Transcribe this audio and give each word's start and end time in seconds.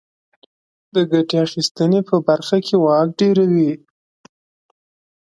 د 0.93 0.95
ګټې 1.11 1.37
اخیستنې 1.45 2.01
په 2.09 2.15
برخه 2.27 2.57
کې 2.65 2.75
واک 2.83 3.07
ډېروي. 3.19 3.71